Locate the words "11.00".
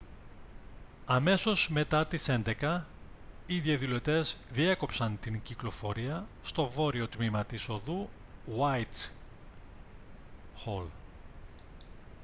2.59-2.81